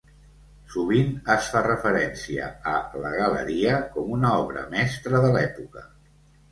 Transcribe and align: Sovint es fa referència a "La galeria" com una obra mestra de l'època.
Sovint 0.75 1.11
es 1.33 1.49
fa 1.55 1.61
referència 1.67 2.49
a 2.73 2.73
"La 3.05 3.13
galeria" 3.21 3.79
com 3.95 4.13
una 4.19 4.35
obra 4.41 4.69
mestra 4.77 5.27
de 5.29 5.33
l'època. 5.39 5.91